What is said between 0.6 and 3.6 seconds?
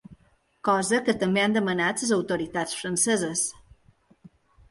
Cosa que també han demanat les autoritats franceses.